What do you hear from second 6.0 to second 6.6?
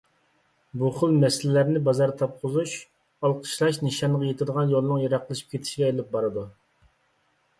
بارىدۇ.